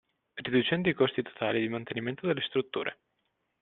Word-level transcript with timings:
Riducendo 0.33 0.89
i 0.89 0.95
costi 0.95 1.21
totali 1.21 1.59
di 1.61 1.69
mantenimento 1.69 2.25
delle 2.25 2.41
strutture. 2.41 3.01